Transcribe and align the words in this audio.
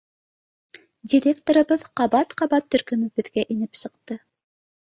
Директорыбыҙ 1.11 1.85
ҡабат-ҡабат 2.01 2.69
төркөмөбөҙгә 2.77 3.47
инеп 3.57 3.81
сыҡты. 3.83 4.19